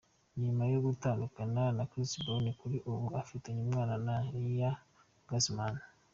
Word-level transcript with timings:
Ni 0.35 0.39
nyuma 0.45 0.63
yo 0.73 0.79
gutandukana 0.85 1.61
na 1.77 1.83
Chris 1.89 2.11
Brown 2.21 2.45
kuri 2.59 2.77
ubu 2.89 3.05
ufitanye 3.21 3.59
umwana 3.65 3.95
na 4.05 4.15
Nia 4.39 4.71
Guzman. 5.29 5.75